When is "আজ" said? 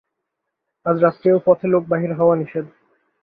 0.85-0.95